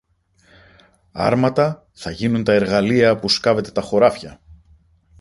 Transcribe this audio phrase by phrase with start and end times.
[1.11, 4.39] Άρματα θα γίνουν τα εργαλεία που σκάβετε τα χωράφια!